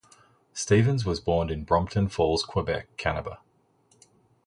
Stevens 0.55 1.05
was 1.05 1.19
born 1.19 1.51
in 1.51 1.63
Brompton 1.63 2.07
Falls, 2.09 2.41
Quebec, 2.43 2.97
Canada. 2.97 3.37